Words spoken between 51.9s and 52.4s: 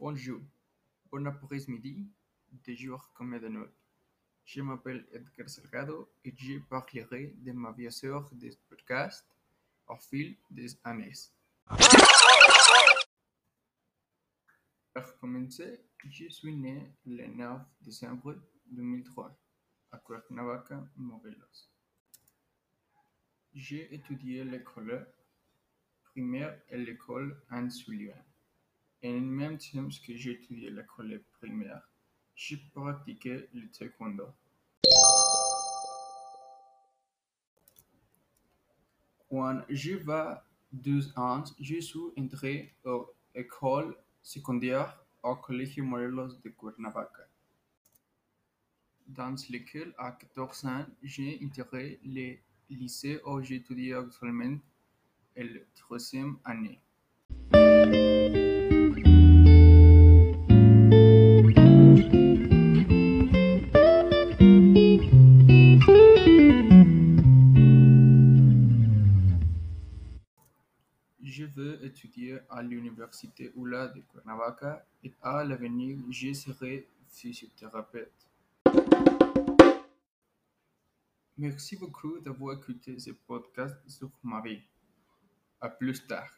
le